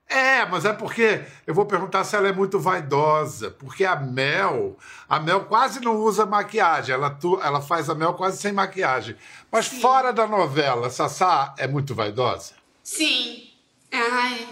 É, 0.05 0.45
mas 0.45 0.65
é 0.65 0.73
porque 0.73 1.23
eu 1.47 1.53
vou 1.53 1.65
perguntar 1.65 2.03
se 2.03 2.17
ela 2.17 2.27
é 2.27 2.33
muito 2.33 2.59
vaidosa, 2.59 3.51
porque 3.51 3.85
a 3.85 3.95
Mel, 3.95 4.75
a 5.07 5.17
Mel 5.17 5.45
quase 5.45 5.79
não 5.79 5.95
usa 5.95 6.25
maquiagem, 6.25 6.93
ela, 6.93 7.09
tu, 7.09 7.39
ela 7.41 7.61
faz 7.61 7.89
a 7.89 7.95
Mel 7.95 8.13
quase 8.15 8.41
sem 8.41 8.51
maquiagem. 8.51 9.15
Mas 9.49 9.67
Sim. 9.67 9.79
fora 9.79 10.11
da 10.11 10.27
novela, 10.27 10.89
Sassá 10.89 11.53
é 11.57 11.67
muito 11.67 11.95
vaidosa? 11.95 12.53
Sim. 12.83 13.49
Ai. 13.93 14.45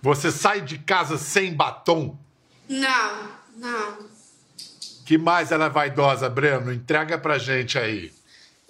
Você 0.00 0.32
sai 0.32 0.62
de 0.62 0.78
casa 0.78 1.18
sem 1.18 1.52
batom? 1.52 2.16
Não, 2.66 3.28
não. 3.56 4.09
Que 5.10 5.18
mais 5.18 5.50
ela 5.50 5.64
é 5.64 5.68
vaidosa, 5.68 6.28
Breno? 6.28 6.72
Entrega 6.72 7.18
pra 7.18 7.36
gente 7.36 7.76
aí. 7.76 8.12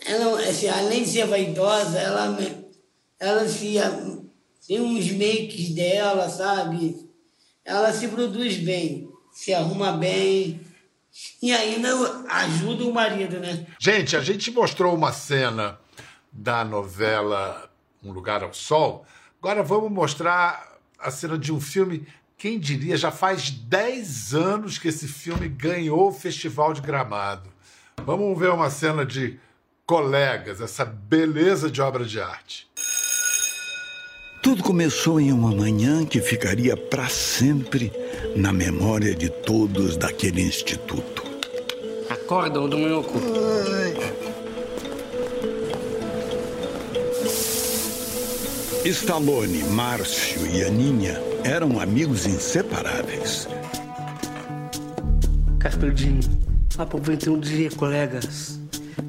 Ela, 0.07 0.41
assim, 0.41 0.69
além 0.69 1.03
de 1.03 1.11
ser 1.11 1.27
vaidosa, 1.27 1.99
ela, 1.99 2.39
ela 3.19 3.47
se, 3.47 3.75
tem 4.67 4.81
uns 4.81 5.13
makes 5.13 5.75
dela, 5.75 6.31
sabe? 6.31 6.97
Ela 7.63 7.93
se 7.93 8.09
produz 8.09 8.57
bem, 8.57 9.07
se 9.31 9.53
arruma 9.53 9.93
bem. 9.93 10.59
E 11.43 11.53
ainda 11.53 11.91
ajuda 12.31 12.85
o 12.85 12.95
marido, 12.95 13.39
né? 13.39 13.67
Gente, 13.79 14.17
a 14.17 14.23
gente 14.23 14.51
mostrou 14.51 14.95
uma 14.95 15.13
cena 15.13 15.79
da 16.33 16.65
novela 16.65 17.71
Um 18.03 18.13
Lugar 18.13 18.43
ao 18.43 18.55
Sol. 18.55 19.05
Agora 19.43 19.63
vamos 19.63 19.93
mostrar 19.93 20.79
a 20.99 21.11
cena 21.11 21.37
de 21.37 21.53
um 21.53 21.61
filme. 21.61 22.07
Quem 22.41 22.59
diria, 22.59 22.97
já 22.97 23.11
faz 23.11 23.51
10 23.51 24.33
anos 24.33 24.79
que 24.79 24.89
esse 24.89 25.07
filme 25.07 25.47
ganhou 25.47 26.09
o 26.09 26.13
Festival 26.13 26.73
de 26.73 26.81
Gramado. 26.81 27.51
Vamos 27.99 28.39
ver 28.39 28.49
uma 28.49 28.71
cena 28.71 29.05
de 29.05 29.39
colegas, 29.85 30.59
essa 30.59 30.87
beleza 30.87 31.71
de 31.71 31.83
obra 31.83 32.03
de 32.03 32.19
arte. 32.19 32.67
Tudo 34.43 34.63
começou 34.63 35.21
em 35.21 35.31
uma 35.31 35.55
manhã 35.55 36.07
que 36.07 36.23
ficaria 36.23 36.75
para 36.79 37.11
sempre 37.11 37.93
na 38.35 38.55
memória 38.55 39.15
de 39.15 39.29
todos 39.29 39.99
daquele 39.99 40.41
instituto. 40.41 41.23
Acorda, 42.09 42.59
Dominoco. 42.59 43.21
Stallone, 48.85 49.63
Márcio 49.65 50.47
e 50.47 50.65
Aninha 50.65 51.21
eram 51.45 51.79
amigos 51.79 52.25
inseparáveis. 52.25 53.47
Casperdinho, 55.59 56.21
aproveitem 56.79 57.31
o 57.31 57.39
dia, 57.39 57.71
colegas. 57.73 58.59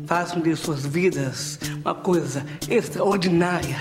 Façam 0.06 0.42
de 0.42 0.54
suas 0.58 0.86
vidas 0.86 1.58
uma 1.86 1.96
coisa 1.96 2.46
extraordinária. 2.70 3.78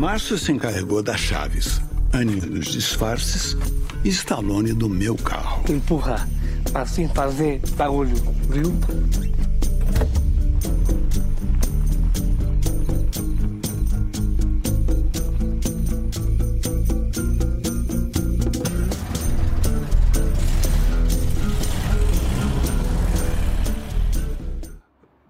Márcio 0.00 0.38
se 0.38 0.50
encarregou 0.50 1.02
das 1.02 1.20
chaves, 1.20 1.78
Aninha 2.10 2.46
dos 2.46 2.68
disfarces 2.68 3.54
e 4.02 4.08
Stallone 4.08 4.72
do 4.72 4.88
meu 4.88 5.14
carro. 5.14 5.62
Empurra, 5.70 6.26
assim 6.72 7.06
fazer 7.06 7.60
barulho, 7.76 8.16
viu? 8.48 8.72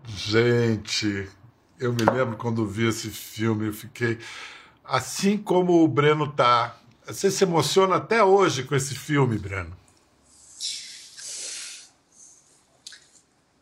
Gente, 0.07 1.29
eu 1.81 1.93
me 1.93 2.05
lembro 2.05 2.37
quando 2.37 2.65
vi 2.65 2.87
esse 2.87 3.09
filme, 3.09 3.67
eu 3.67 3.73
fiquei 3.73 4.17
assim 4.91 5.39
como 5.39 5.85
o 5.85 5.89
Breno 5.89 6.33
tá. 6.33 6.77
Você 7.07 7.31
se 7.31 7.45
emociona 7.45 7.97
até 7.97 8.23
hoje 8.23 8.65
com 8.65 8.75
esse 8.75 8.95
filme, 8.95 9.39
Breno? 9.39 9.77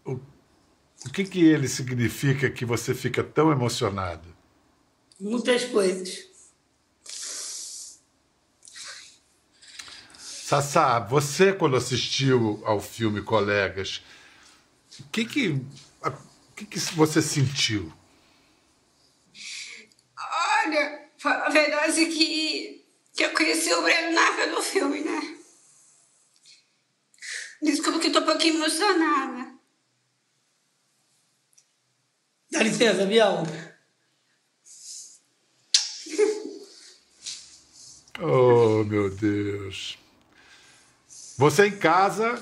O, 0.04 0.12
o 0.12 1.10
que 1.12 1.24
que 1.24 1.44
ele 1.44 1.68
significa 1.68 2.50
que 2.50 2.64
você 2.64 2.94
fica 2.94 3.22
tão 3.22 3.52
emocionado? 3.52 4.26
Muitas 5.20 5.64
coisas. 5.64 6.26
Sassá, 10.16 10.98
você 10.98 11.52
quando 11.52 11.76
assistiu 11.76 12.62
ao 12.64 12.80
filme 12.80 13.20
Colegas, 13.20 14.02
o 14.98 15.04
que 15.10 15.26
que, 15.26 15.48
o 16.02 16.54
que, 16.56 16.64
que 16.64 16.78
você 16.94 17.20
sentiu? 17.20 17.92
Olha, 20.64 20.97
a 21.24 21.48
verdade 21.50 22.04
é 22.04 22.06
que 22.06 22.78
que 23.18 23.24
eu 23.24 23.32
conheci 23.32 23.72
o 23.72 23.82
Breno 23.82 24.12
na 24.12 24.28
época 24.28 24.46
do 24.46 24.62
filme, 24.62 25.00
né? 25.00 25.38
Desculpa 27.60 27.98
que 27.98 28.06
eu 28.06 28.12
tô 28.12 28.20
um 28.20 28.26
pouquinho 28.26 28.54
emocionada. 28.54 29.54
Dá 32.48 32.62
licença, 32.62 33.04
Biel. 33.04 33.42
Oh, 38.20 38.84
meu 38.84 39.10
Deus. 39.10 39.98
Você 41.36 41.66
em 41.66 41.76
casa, 41.76 42.40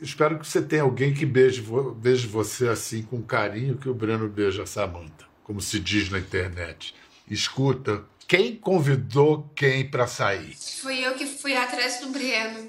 espero 0.00 0.38
que 0.38 0.46
você 0.46 0.62
tenha 0.62 0.82
alguém 0.82 1.12
que 1.12 1.26
beije, 1.26 1.62
beije 1.96 2.26
você 2.26 2.68
assim 2.68 3.02
com 3.02 3.22
carinho 3.22 3.78
que 3.78 3.88
o 3.88 3.94
Breno 3.94 4.28
beija 4.28 4.62
a 4.62 4.66
Samanta, 4.66 5.26
como 5.44 5.60
se 5.60 5.78
diz 5.78 6.08
na 6.10 6.18
internet. 6.18 6.94
Escuta, 7.30 8.02
quem 8.26 8.56
convidou 8.56 9.48
quem 9.54 9.88
para 9.88 10.06
sair? 10.08 10.56
Foi 10.82 10.98
eu 10.98 11.14
que 11.14 11.26
fui 11.26 11.54
atrás 11.56 12.00
do 12.00 12.08
Breno. 12.08 12.68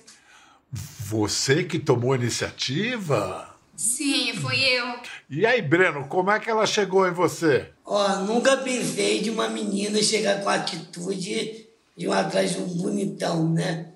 Você 0.72 1.64
que 1.64 1.80
tomou 1.80 2.14
a 2.14 2.16
iniciativa? 2.16 3.56
Sim, 3.76 4.34
fui 4.36 4.60
eu. 4.60 5.00
E 5.30 5.46
aí, 5.46 5.62
Breno, 5.62 6.08
como 6.08 6.30
é 6.30 6.40
que 6.40 6.50
ela 6.50 6.68
chegou 6.68 7.08
em 7.08 7.12
você? 7.12 7.72
Ó, 7.84 8.18
nunca 8.18 8.56
pensei 8.58 9.22
de 9.22 9.32
uma 9.32 9.50
menina 9.50 10.02
chegar 10.04 10.42
com 10.44 10.50
a 10.50 10.54
atitude 10.56 11.66
de 11.98 12.08
um 12.08 12.14
atrás 12.14 12.54
de 12.54 12.60
um 12.62 12.68
bonitão, 12.68 13.50
né? 13.50 13.88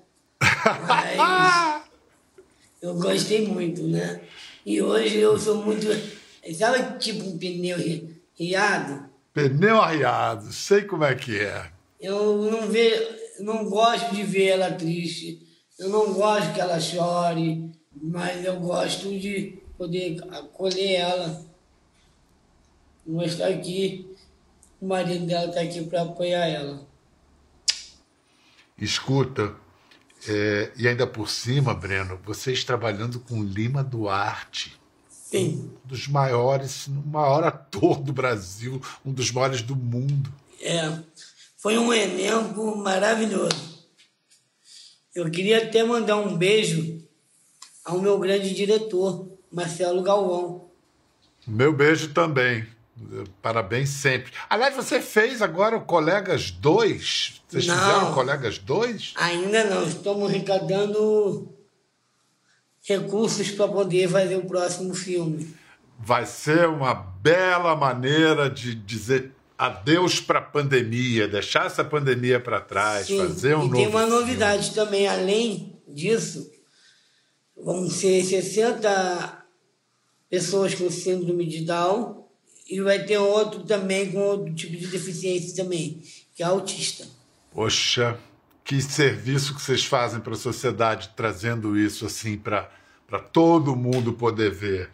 Mas 0.86 1.82
eu 2.82 2.94
gostei 2.94 3.46
muito, 3.46 3.84
né? 3.84 4.20
E 4.64 4.82
hoje 4.82 5.18
eu 5.18 5.38
sou 5.38 5.62
muito. 5.64 5.86
Sabe 6.58 6.98
tipo 6.98 7.24
um 7.24 7.38
pneu 7.38 7.78
ri- 7.78 8.20
riado? 8.38 9.08
Pneu 9.36 9.82
arriado, 9.82 10.50
sei 10.50 10.84
como 10.84 11.04
é 11.04 11.14
que 11.14 11.38
é. 11.38 11.70
Eu 12.00 12.50
não 12.50 12.70
vejo, 12.70 13.04
não 13.40 13.68
gosto 13.68 14.14
de 14.14 14.22
ver 14.22 14.46
ela 14.52 14.72
triste. 14.72 15.46
Eu 15.78 15.90
não 15.90 16.14
gosto 16.14 16.54
que 16.54 16.60
ela 16.62 16.80
chore, 16.80 17.70
mas 17.94 18.42
eu 18.42 18.58
gosto 18.58 19.10
de 19.10 19.58
poder 19.76 20.16
acolher 20.30 20.94
ela. 20.94 21.44
Mostrar 23.06 23.52
que 23.58 24.10
o 24.80 24.86
marido 24.86 25.26
dela 25.26 25.48
está 25.48 25.60
aqui 25.60 25.84
para 25.84 26.00
apoiar 26.00 26.46
ela. 26.46 26.88
Escuta, 28.78 29.54
é, 30.26 30.72
e 30.78 30.88
ainda 30.88 31.06
por 31.06 31.28
cima, 31.28 31.74
Breno, 31.74 32.18
vocês 32.24 32.64
trabalhando 32.64 33.20
com 33.20 33.44
Lima 33.44 33.84
Duarte. 33.84 34.80
Sim. 35.30 35.70
Um 35.84 35.88
dos 35.88 36.06
maiores, 36.06 36.86
o 36.86 36.92
maior 36.92 37.42
ator 37.42 37.98
do 38.00 38.12
Brasil, 38.12 38.80
um 39.04 39.12
dos 39.12 39.32
maiores 39.32 39.60
do 39.60 39.74
mundo. 39.74 40.32
É, 40.62 40.98
foi 41.56 41.76
um 41.78 41.92
elenco 41.92 42.76
maravilhoso. 42.76 43.76
Eu 45.12 45.28
queria 45.30 45.64
até 45.64 45.82
mandar 45.82 46.16
um 46.16 46.36
beijo 46.36 47.02
ao 47.84 48.00
meu 48.00 48.18
grande 48.20 48.54
diretor, 48.54 49.28
Marcelo 49.50 50.00
Galvão. 50.02 50.68
Meu 51.46 51.72
beijo 51.72 52.12
também. 52.12 52.64
Parabéns 53.42 53.90
sempre. 53.90 54.32
Aliás, 54.48 54.74
você 54.76 55.00
fez 55.00 55.42
agora 55.42 55.76
o 55.76 55.84
Colegas 55.84 56.50
2? 56.50 57.42
Vocês 57.48 57.66
Não. 57.66 57.76
fizeram 57.78 58.10
o 58.10 58.14
Colegas 58.14 58.58
2? 58.58 59.14
Ainda 59.16 59.64
não, 59.64 59.86
estamos 59.86 60.28
arrecadando 60.30 61.52
recursos 62.86 63.50
para 63.50 63.68
poder 63.68 64.08
fazer 64.08 64.36
o 64.36 64.44
próximo 64.44 64.94
filme. 64.94 65.54
Vai 65.98 66.24
ser 66.24 66.68
uma 66.68 66.94
bela 66.94 67.74
maneira 67.74 68.48
de 68.48 68.74
dizer 68.74 69.32
adeus 69.58 70.20
para 70.20 70.38
a 70.38 70.42
pandemia, 70.42 71.26
deixar 71.26 71.66
essa 71.66 71.82
pandemia 71.82 72.38
para 72.38 72.60
trás, 72.60 73.06
Sim, 73.06 73.18
fazer 73.18 73.56
um 73.56 73.60
e 73.64 73.68
novo. 73.68 73.76
tem 73.76 73.88
uma 73.88 74.06
novidade 74.06 74.72
também, 74.72 75.08
além 75.08 75.74
disso, 75.88 76.50
vão 77.56 77.88
ser 77.88 78.22
60 78.22 79.44
pessoas 80.28 80.74
com 80.74 80.90
síndrome 80.90 81.46
de 81.46 81.64
Down 81.64 82.26
e 82.68 82.80
vai 82.80 83.04
ter 83.04 83.18
outro 83.18 83.62
também 83.64 84.12
com 84.12 84.18
outro 84.18 84.54
tipo 84.54 84.76
de 84.76 84.86
deficiência 84.88 85.56
também, 85.56 86.02
que 86.34 86.42
é 86.42 86.46
autista. 86.46 87.06
Poxa, 87.50 88.18
que 88.66 88.82
serviço 88.82 89.54
que 89.54 89.62
vocês 89.62 89.84
fazem 89.84 90.18
para 90.18 90.32
a 90.32 90.36
sociedade 90.36 91.12
trazendo 91.14 91.78
isso 91.78 92.04
assim 92.04 92.36
para 92.36 92.68
todo 93.32 93.76
mundo 93.76 94.12
poder 94.12 94.50
ver. 94.50 94.90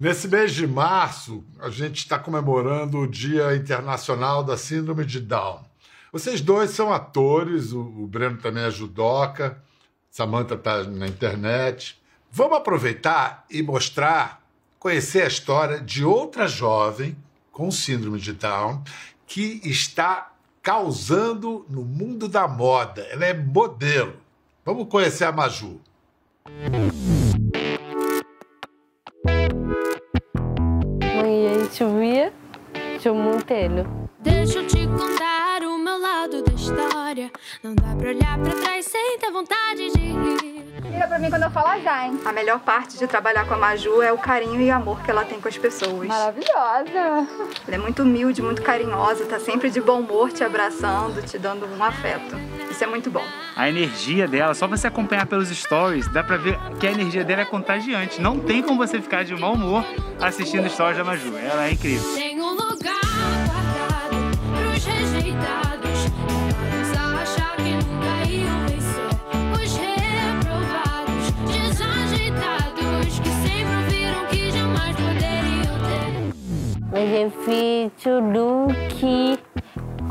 Nesse 0.00 0.26
mês 0.26 0.54
de 0.54 0.66
março, 0.66 1.44
a 1.60 1.68
gente 1.68 1.98
está 1.98 2.18
comemorando 2.18 2.98
o 2.98 3.06
Dia 3.06 3.54
Internacional 3.54 4.42
da 4.42 4.56
Síndrome 4.56 5.04
de 5.04 5.20
Down. 5.20 5.62
Vocês 6.10 6.40
dois 6.40 6.70
são 6.70 6.90
atores, 6.90 7.72
o, 7.72 7.80
o 7.80 8.06
Breno 8.06 8.38
também 8.38 8.64
é 8.64 8.70
judoca, 8.70 9.62
Samantha 10.10 10.54
está 10.54 10.82
na 10.84 11.06
internet. 11.06 12.00
Vamos 12.30 12.56
aproveitar 12.56 13.44
e 13.50 13.62
mostrar, 13.62 14.42
conhecer 14.78 15.22
a 15.22 15.28
história 15.28 15.80
de 15.82 16.02
outra 16.02 16.48
jovem 16.48 17.14
com 17.52 17.70
síndrome 17.70 18.18
de 18.18 18.32
Down 18.32 18.82
que 19.26 19.60
está 19.64 20.32
causando 20.62 21.66
no 21.68 21.82
mundo 21.82 22.28
da 22.28 22.46
moda. 22.46 23.06
Ela 23.10 23.26
é 23.26 23.34
modelo. 23.34 24.14
Vamos 24.64 24.86
conhecer 24.88 25.24
a 25.24 25.32
Maju. 25.32 25.80
Oi, 31.24 31.68
chovia, 31.72 32.32
deixa 32.72 33.12
Montelho. 33.12 33.86
Deixa 34.20 34.60
eu 34.60 34.66
te 34.66 34.86
contar 34.86 35.31
história. 36.62 37.30
Não 37.62 37.74
dá 37.74 37.94
pra 37.96 38.08
olhar 38.08 38.38
pra 38.38 38.54
trás 38.54 38.86
sem 38.86 39.18
ter 39.18 39.30
vontade 39.32 39.90
de 39.90 39.98
rir. 39.98 40.62
Liga 40.90 41.06
pra 41.08 41.18
mim 41.18 41.28
quando 41.28 41.42
eu 41.42 41.50
falar 41.50 41.80
já, 41.80 42.06
hein? 42.06 42.20
A 42.24 42.32
melhor 42.32 42.60
parte 42.60 42.96
de 42.98 43.06
trabalhar 43.06 43.46
com 43.46 43.54
a 43.54 43.58
Maju 43.58 44.00
é 44.02 44.12
o 44.12 44.18
carinho 44.18 44.60
e 44.60 44.70
amor 44.70 45.02
que 45.02 45.10
ela 45.10 45.24
tem 45.24 45.40
com 45.40 45.48
as 45.48 45.58
pessoas. 45.58 46.06
Maravilhosa! 46.06 47.26
Ela 47.66 47.74
é 47.74 47.78
muito 47.78 48.02
humilde, 48.02 48.40
muito 48.40 48.62
carinhosa, 48.62 49.24
tá 49.24 49.40
sempre 49.40 49.70
de 49.70 49.80
bom 49.80 50.00
humor, 50.00 50.30
te 50.30 50.44
abraçando, 50.44 51.22
te 51.22 51.38
dando 51.38 51.66
um 51.66 51.82
afeto. 51.82 52.36
Isso 52.70 52.84
é 52.84 52.86
muito 52.86 53.10
bom. 53.10 53.24
A 53.56 53.68
energia 53.68 54.28
dela, 54.28 54.54
só 54.54 54.66
você 54.66 54.86
acompanhar 54.86 55.26
pelos 55.26 55.48
stories, 55.48 56.08
dá 56.08 56.22
pra 56.22 56.36
ver 56.36 56.58
que 56.78 56.86
a 56.86 56.92
energia 56.92 57.24
dela 57.24 57.42
é 57.42 57.44
contagiante. 57.44 58.20
Não 58.20 58.38
tem 58.38 58.62
como 58.62 58.78
você 58.78 59.00
ficar 59.00 59.24
de 59.24 59.34
mau 59.34 59.54
humor 59.54 59.84
assistindo 60.20 60.68
stories 60.68 60.96
da 60.96 61.04
Maju. 61.04 61.36
Ela 61.36 61.66
é 61.66 61.72
incrível. 61.72 62.32
Poderiam 74.96 75.78
ter. 75.86 76.10
Benefício 76.90 78.18
look, 78.20 79.38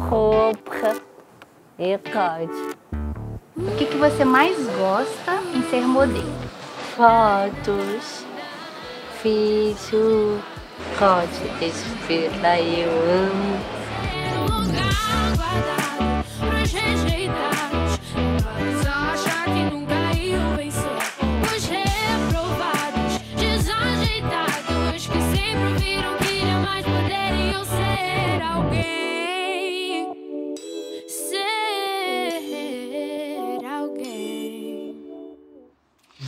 roupa 0.10 0.96
e 1.78 1.98
código. 1.98 2.72
O 3.58 3.76
que, 3.78 3.86
que 3.86 3.98
você 3.98 4.24
mais 4.24 4.58
gosta 4.78 5.36
em 5.54 5.62
ser 5.70 5.82
modelo? 5.82 6.34
Fotos, 6.96 8.26
vídeo, 9.22 10.42
código, 10.98 11.48
espera, 11.62 12.60
eu 12.62 12.90
amo. 12.90 13.81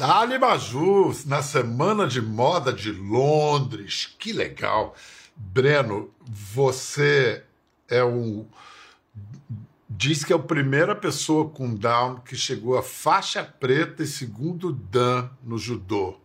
Dali 0.06 0.38
Maju, 0.38 1.16
na 1.28 1.42
Semana 1.42 2.06
de 2.06 2.22
Moda 2.22 2.74
de 2.74 2.92
Londres. 2.92 4.13
Que 4.20 4.34
legal. 4.34 4.94
Breno, 5.34 6.13
você 6.20 7.42
é 7.88 8.04
um. 8.04 8.46
Diz 9.89 10.26
que 10.26 10.34
é 10.34 10.36
a 10.36 10.39
primeira 10.39 10.94
pessoa 10.94 11.50
com 11.50 11.74
Down 11.74 12.20
que 12.20 12.36
chegou 12.36 12.78
a 12.78 12.84
faixa 12.84 13.46
preta 13.46 14.04
e 14.04 14.06
segundo 14.06 14.74
Dan 14.74 15.30
no 15.42 15.58
judô. 15.58 16.20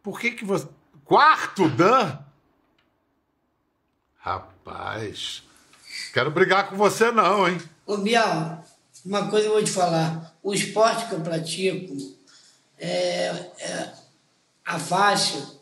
Por 0.00 0.20
que 0.20 0.30
que 0.30 0.44
você. 0.44 0.68
Quarto 1.04 1.68
Dan? 1.70 2.20
Rapaz, 4.18 5.42
quero 6.14 6.30
brigar 6.30 6.70
com 6.70 6.76
você 6.76 7.10
não, 7.10 7.48
hein? 7.48 7.60
Ô, 7.84 7.96
Bial, 7.96 8.64
uma 9.04 9.28
coisa 9.28 9.48
eu 9.48 9.54
vou 9.54 9.64
te 9.64 9.72
falar. 9.72 10.38
O 10.40 10.54
esporte 10.54 11.08
que 11.08 11.14
eu 11.16 11.20
pratico, 11.20 12.17
é, 12.78 13.26
é- 13.58 13.92
a 14.64 14.78
faixa 14.78 15.58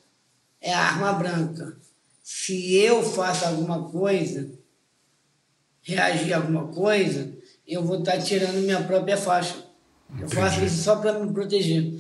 é 0.61 0.72
a 0.72 0.81
arma 0.81 1.12
branca. 1.12 1.76
Se 2.22 2.74
eu 2.74 3.02
faço 3.02 3.44
alguma 3.44 3.88
coisa, 3.88 4.50
reagir 5.83 6.33
a 6.33 6.38
alguma 6.38 6.68
coisa, 6.68 7.33
eu 7.66 7.85
vou 7.85 8.00
estar 8.00 8.18
tirando 8.18 8.57
minha 8.57 8.83
própria 8.83 9.16
faixa. 9.16 9.64
Eu 10.20 10.29
faço 10.29 10.64
isso 10.64 10.83
só 10.83 10.96
para 10.96 11.18
me 11.18 11.33
proteger. 11.33 11.94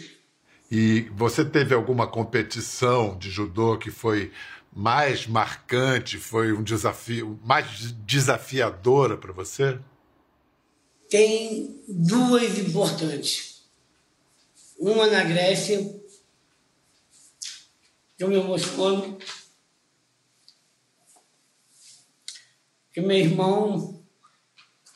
E 0.70 1.08
você 1.14 1.44
teve 1.44 1.74
alguma 1.74 2.06
competição 2.08 3.16
de 3.16 3.30
judô 3.30 3.78
que 3.78 3.90
foi 3.90 4.32
mais 4.72 5.26
marcante, 5.26 6.18
foi 6.18 6.52
um 6.52 6.62
desafio 6.62 7.38
mais 7.44 7.92
desafiadora 8.04 9.16
para 9.16 9.32
você? 9.32 9.78
Tem 11.08 11.82
duas 11.88 12.58
importantes. 12.58 13.55
Uma 14.78 15.06
na 15.06 15.24
Grécia, 15.24 15.78
eu 18.18 18.28
me 18.28 18.36
emociono, 18.36 19.18
que 22.92 23.00
meu 23.00 23.16
irmão, 23.16 24.02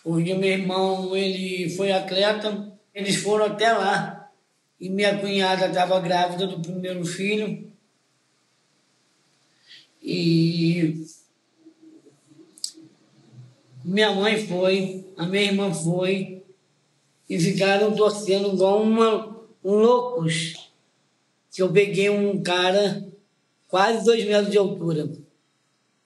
porque 0.03 0.35
meu 0.35 0.51
irmão 0.51 1.17
ele 1.17 1.71
foi 1.77 1.93
atleta, 1.93 2.79
eles 2.95 3.17
foram 3.17 3.47
até 3.47 3.73
lá 3.73 4.21
e 4.81 4.89
minha 4.89 5.19
cunhada 5.19 5.67
estava 5.67 6.01
grávida 6.01 6.47
do 6.47 6.61
primeiro 6.61 7.05
filho. 7.05 7.71
E 10.03 11.05
minha 13.85 14.15
mãe 14.15 14.47
foi, 14.47 15.07
a 15.17 15.27
minha 15.27 15.43
irmã 15.43 15.73
foi, 15.73 16.43
e 17.29 17.39
ficaram 17.39 17.95
torcendo 17.95 18.55
igual 18.55 18.83
uma, 18.83 19.27
um 19.27 19.40
loucos. 19.63 20.71
Que 21.51 21.63
eu 21.63 21.73
peguei 21.73 22.09
um 22.11 22.43
cara 22.43 23.09
quase 23.69 24.05
dois 24.05 24.25
metros 24.25 24.51
de 24.51 24.59
altura. 24.59 25.11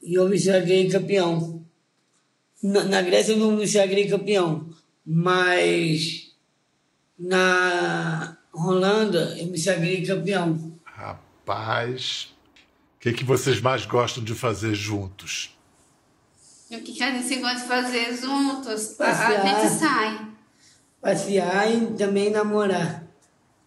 E 0.02 0.14
eu 0.14 0.28
me 0.28 0.38
sagrei 0.38 0.88
campeão. 0.88 1.64
Na, 2.62 2.84
na 2.84 3.02
Grécia 3.02 3.32
eu 3.32 3.38
não 3.38 3.52
me 3.52 3.66
sagrei 3.66 4.08
campeão, 4.08 4.70
mas 5.04 6.32
na 7.18 8.36
Holanda, 8.52 9.36
eu 9.38 9.46
me 9.46 9.58
sagrei 9.58 10.04
campeão. 10.04 10.78
Rapaz, 10.84 12.34
o 12.96 13.00
que, 13.00 13.12
que 13.12 13.24
vocês 13.24 13.60
mais 13.60 13.84
gostam 13.84 14.22
de 14.22 14.34
fazer 14.34 14.74
juntos? 14.74 15.56
O 16.70 16.80
que, 16.80 16.92
que 16.92 17.02
a 17.02 17.10
gente 17.12 17.40
gosta 17.40 17.60
de 17.60 17.68
fazer 17.68 18.16
juntos? 18.16 18.86
Passear. 18.94 19.40
A 19.40 19.62
gente 19.62 19.78
sai. 19.78 20.28
Passear 21.00 21.70
e 21.70 21.86
também 21.94 22.30
namorar. 22.30 23.03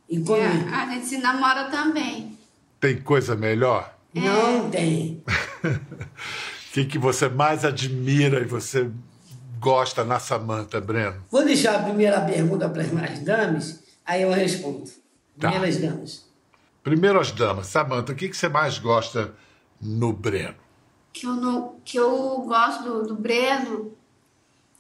E 0.10 0.20
comer. 0.20 0.68
É, 0.68 0.74
a 0.74 0.86
gente 0.90 1.06
se 1.06 1.18
namora 1.18 1.66
também. 1.66 2.38
Tem 2.80 3.02
coisa 3.02 3.36
melhor? 3.36 3.94
Não 4.14 4.70
tem. 4.70 5.24
O 5.26 6.74
que, 6.74 6.86
que 6.86 6.98
você 6.98 7.28
mais 7.28 7.66
admira 7.66 8.40
e 8.40 8.46
você 8.46 8.90
gosta 9.60 10.04
na 10.04 10.20
Samanta, 10.20 10.80
Breno? 10.80 11.24
Vou 11.30 11.44
deixar 11.44 11.76
a 11.76 11.84
primeira 11.84 12.22
pergunta 12.22 12.70
para 12.70 12.84
as 12.84 13.20
damas, 13.20 13.84
aí 14.06 14.22
eu 14.22 14.32
respondo. 14.32 14.90
Tá. 15.40 15.50
Primeiras 15.52 15.78
damas. 15.78 16.26
Primeiro 16.84 17.20
as 17.20 17.32
damas. 17.32 17.68
Samanta, 17.68 18.14
o 18.14 18.16
que, 18.16 18.30
que 18.30 18.38
você 18.38 18.48
mais 18.48 18.80
gosta 18.80 19.34
no 19.82 20.14
Breno? 20.14 20.56
Que 21.12 21.26
eu, 21.26 21.34
não, 21.34 21.76
que 21.84 21.98
eu 21.98 22.46
gosto 22.48 22.84
do, 22.84 23.08
do 23.08 23.16
Breno, 23.16 23.92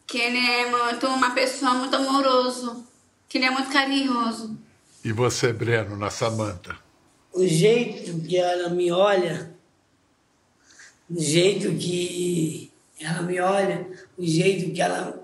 que 0.05 0.17
ele 0.17 0.37
é 0.37 0.69
muito, 0.69 1.07
uma 1.07 1.31
pessoa 1.31 1.73
muito 1.73 1.95
amoroso, 1.95 2.85
que 3.27 3.37
ele 3.37 3.45
é 3.45 3.51
muito 3.51 3.69
carinhoso. 3.71 4.57
E 5.03 5.11
você, 5.11 5.53
Breno, 5.53 5.95
na 5.95 6.09
Samanta? 6.09 6.75
O 7.33 7.45
jeito 7.45 8.19
que 8.21 8.37
ela 8.37 8.69
me 8.69 8.91
olha, 8.91 9.51
o 11.09 11.19
jeito 11.19 11.73
que 11.77 12.71
ela 12.99 13.21
me 13.21 13.39
olha, 13.39 13.87
o 14.17 14.25
jeito 14.25 14.73
que 14.73 14.81
ela, 14.81 15.23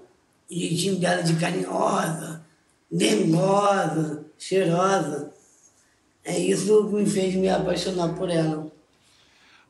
o 0.50 0.54
jeitinho 0.54 1.00
dela 1.00 1.24
de 1.24 1.36
carinhosa, 1.36 2.46
dengosa, 2.90 4.26
cheirosa. 4.38 5.34
É 6.24 6.38
isso 6.38 6.88
que 6.88 6.96
me 6.96 7.10
fez 7.10 7.36
me 7.36 7.50
apaixonar 7.50 8.16
por 8.16 8.30
ela. 8.30 8.72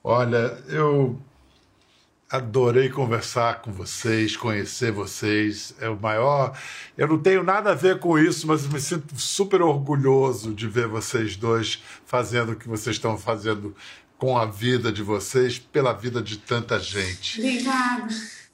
Olha, 0.04 0.58
eu 0.68 1.18
adorei 2.34 2.90
conversar 2.90 3.62
com 3.62 3.72
vocês, 3.72 4.36
conhecer 4.36 4.92
vocês. 4.92 5.76
É 5.80 5.88
o 5.88 5.96
maior. 5.96 6.60
Eu 6.98 7.08
não 7.08 7.20
tenho 7.20 7.44
nada 7.44 7.72
a 7.72 7.76
ver 7.76 8.00
com 8.00 8.18
isso, 8.18 8.48
mas 8.48 8.68
me 8.68 8.80
sinto 8.80 9.16
super 9.16 9.62
orgulhoso 9.62 10.52
de 10.52 10.68
ver 10.68 10.88
vocês 10.88 11.36
dois 11.36 11.84
fazendo 12.08 12.54
o 12.54 12.56
que 12.56 12.68
vocês 12.68 12.96
estão 12.96 13.20
fazendo 13.20 13.76
com 14.18 14.36
a 14.36 14.48
vida 14.48 14.92
de 14.92 15.04
vocês, 15.04 15.60
pela 15.60 15.94
vida 15.94 16.24
de 16.24 16.38
tanta 16.38 16.80
gente. 16.80 17.40
Obrigada. 17.40 18.08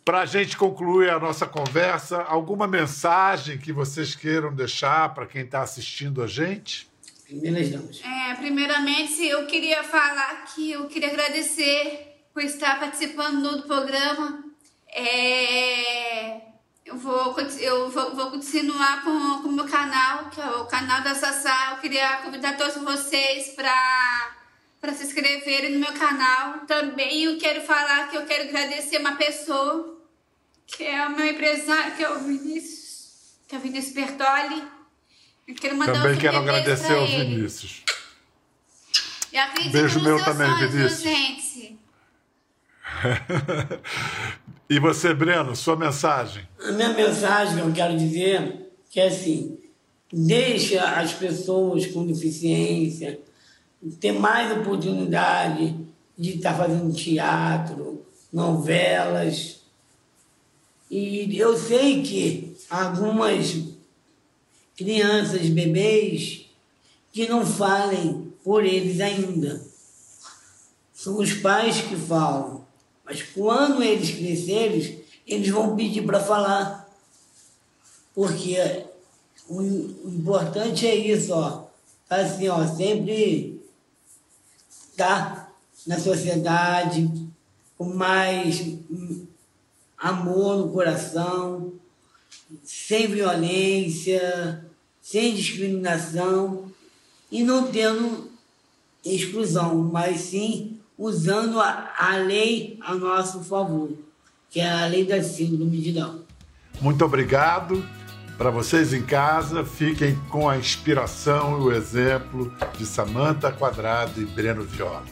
Para 0.04 0.22
a 0.22 0.26
gente 0.26 0.58
concluir 0.58 1.10
a 1.10 1.20
nossa 1.20 1.46
conversa, 1.46 2.22
alguma 2.24 2.68
mensagem 2.68 3.58
que 3.58 3.72
vocês 3.72 4.14
queiram 4.14 4.54
deixar 4.54 5.14
para 5.14 5.26
quem 5.26 5.44
está 5.44 5.62
assistindo 5.62 6.22
a 6.22 6.28
gente? 6.28 6.90
Primeiras 7.26 7.70
damas. 7.70 8.02
É, 8.04 8.36
primeiramente, 8.36 9.26
eu 9.26 9.46
queria 9.46 9.84
falar 9.84 10.44
que 10.54 10.72
eu 10.72 10.88
queria 10.88 11.10
agradecer 11.10 12.09
por 12.40 12.46
estar 12.46 12.80
participando 12.80 13.58
do 13.58 13.64
programa. 13.64 14.46
É, 14.96 16.38
eu 16.86 16.96
vou, 16.96 17.38
eu 17.60 17.90
vou, 17.90 18.16
vou 18.16 18.32
continuar 18.32 19.04
com 19.04 19.42
com 19.42 19.50
o 19.50 19.52
meu 19.52 19.68
canal, 19.68 20.30
que 20.30 20.40
é 20.40 20.46
o 20.46 20.66
canal 20.66 21.02
da 21.02 21.14
Sassá. 21.14 21.72
Eu 21.72 21.78
queria 21.80 22.18
convidar 22.20 22.56
todos 22.56 22.82
vocês 22.82 23.50
para 23.50 24.36
para 24.80 24.94
se 24.94 25.04
inscreverem 25.04 25.74
no 25.74 25.80
meu 25.80 25.92
canal. 25.92 26.60
Também 26.60 27.26
eu 27.26 27.38
quero 27.38 27.62
falar 27.62 28.08
que 28.08 28.16
eu 28.16 28.26
quero 28.26 28.48
agradecer 28.48 29.00
uma 29.00 29.18
pessoa, 29.18 30.02
que 30.66 30.86
é 30.86 31.08
o 31.08 31.12
meu 31.12 31.26
empresário, 31.26 31.98
que 31.98 32.04
é 32.06 32.10
o 32.10 32.20
Vinícius, 32.20 33.34
que 33.50 33.56
é 33.56 33.58
o 33.58 33.62
Vinícius 33.62 33.94
Bertoli. 33.94 34.64
Eu 35.46 35.56
quero 35.56 35.76
mandar 35.76 35.92
Também 35.92 36.16
um 36.16 36.18
quero 36.18 36.38
agradecer 36.38 36.94
ao. 36.94 37.06
Vinícius. 37.06 37.84
E 39.30 39.38
acredito 39.38 39.74
Beijo 39.74 40.00
meu 40.02 40.24
também, 40.24 40.48
sonhos, 40.48 40.72
Vinícius. 40.72 41.02
gente. 41.02 41.69
e 44.70 44.80
você, 44.80 45.14
Breno, 45.14 45.56
sua 45.56 45.76
mensagem? 45.76 46.48
A 46.64 46.72
minha 46.72 46.94
mensagem 46.94 47.56
que 47.56 47.62
eu 47.62 47.74
quero 47.74 47.98
dizer 47.98 48.72
que 48.90 49.00
é 49.00 49.08
assim, 49.08 49.58
deixa 50.12 50.84
as 50.84 51.14
pessoas 51.14 51.86
com 51.88 52.06
deficiência 52.06 53.20
ter 54.00 54.12
mais 54.12 54.52
oportunidade 54.58 55.76
de 56.18 56.36
estar 56.36 56.54
fazendo 56.54 56.94
teatro, 56.94 58.06
novelas. 58.32 59.62
E 60.92 61.38
eu 61.38 61.58
sei 61.58 62.02
que 62.02 62.58
algumas 62.70 63.58
crianças, 64.76 65.48
bebês, 65.50 66.46
que 67.12 67.28
não 67.28 67.46
falem 67.46 68.34
por 68.44 68.66
eles 68.66 69.00
ainda. 69.00 69.62
São 70.94 71.18
os 71.18 71.34
pais 71.34 71.82
que 71.82 71.96
falam. 71.96 72.59
Mas 73.10 73.24
quando 73.24 73.82
eles 73.82 74.12
crescerem, 74.12 75.04
eles 75.26 75.50
vão 75.50 75.76
pedir 75.76 76.06
para 76.06 76.20
falar. 76.20 76.88
Porque 78.14 78.86
o 79.48 79.64
importante 80.06 80.86
é 80.86 80.96
isso, 80.96 81.34
ó. 81.34 81.64
Tá 82.08 82.18
assim, 82.18 82.48
ó, 82.50 82.68
sempre 82.68 83.60
tá 84.96 85.52
na 85.88 86.00
sociedade 86.00 87.12
com 87.76 87.86
mais 87.86 88.78
amor 89.98 90.58
no 90.58 90.72
coração, 90.72 91.74
sem 92.64 93.08
violência, 93.08 94.66
sem 95.02 95.34
discriminação 95.34 96.72
e 97.32 97.44
não 97.44 97.72
tendo 97.72 98.30
exclusão, 99.04 99.78
mas 99.78 100.20
sim 100.22 100.79
usando 101.00 101.62
a, 101.62 101.94
a 101.98 102.18
lei 102.18 102.78
a 102.82 102.94
nosso 102.94 103.42
favor, 103.42 103.90
que 104.50 104.60
é 104.60 104.70
a 104.70 104.86
lei 104.86 105.06
da 105.06 105.24
síndrome 105.24 105.78
de 105.78 105.94
Down. 105.94 106.20
Muito 106.82 107.06
obrigado. 107.06 107.84
Para 108.38 108.50
vocês 108.50 108.94
em 108.94 109.02
casa, 109.02 109.66
fiquem 109.66 110.16
com 110.30 110.50
a 110.50 110.58
inspiração 110.58 111.60
e 111.60 111.64
o 111.64 111.72
exemplo 111.72 112.54
de 112.78 112.86
Samanta 112.86 113.52
Quadrado 113.52 114.22
e 114.22 114.26
Breno 114.26 114.64
Viola. 114.64 115.04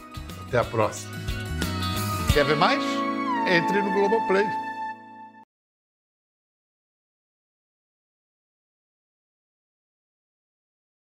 Até 0.46 0.58
a 0.58 0.64
próxima. 0.64 1.12
Quer 2.32 2.44
ver 2.44 2.56
mais? 2.56 2.82
Entre 3.46 3.82
no 3.82 3.92
Globoplay. 3.92 4.67